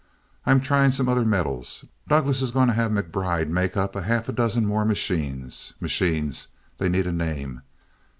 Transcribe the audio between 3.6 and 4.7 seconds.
up half a dozen